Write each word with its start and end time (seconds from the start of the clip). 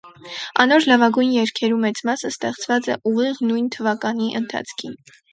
Անոր 0.63 0.85
լաւագոյն 0.91 1.33
երգերու 1.33 1.75
մեծ 1.83 1.99
մասը 2.09 2.31
ստեղծուած 2.35 2.89
է 2.93 2.95
ուղիղ 3.11 3.43
նոյն 3.49 3.67
թուականի 3.77 4.31
ընթացքին։ 4.41 4.97